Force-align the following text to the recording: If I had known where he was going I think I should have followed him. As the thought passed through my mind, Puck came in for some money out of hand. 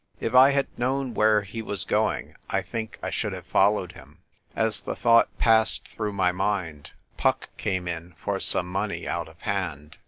If 0.19 0.33
I 0.33 0.49
had 0.49 0.79
known 0.79 1.13
where 1.13 1.43
he 1.43 1.61
was 1.61 1.83
going 1.83 2.35
I 2.49 2.63
think 2.63 2.97
I 3.03 3.11
should 3.11 3.33
have 3.33 3.45
followed 3.45 3.91
him. 3.91 4.17
As 4.55 4.79
the 4.79 4.95
thought 4.95 5.27
passed 5.37 5.87
through 5.89 6.13
my 6.13 6.31
mind, 6.31 6.89
Puck 7.17 7.49
came 7.57 7.87
in 7.87 8.15
for 8.17 8.39
some 8.39 8.65
money 8.67 9.07
out 9.07 9.27
of 9.27 9.39
hand. 9.41 9.99